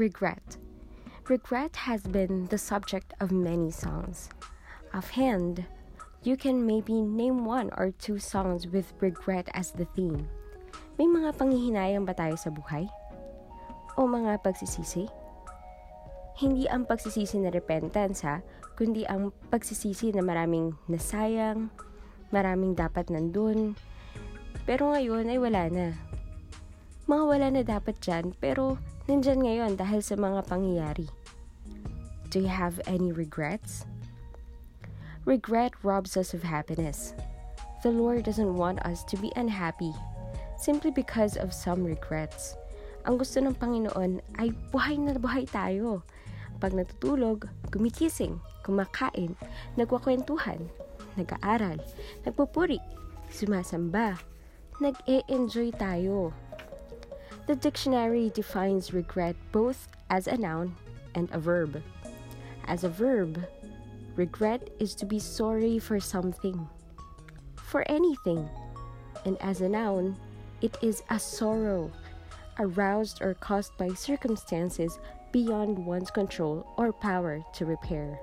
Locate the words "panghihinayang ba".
11.36-12.16